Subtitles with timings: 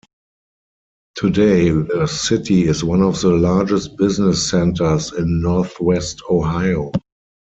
[1.13, 6.91] Today the city is one of the largest business centers in Northwest Ohio.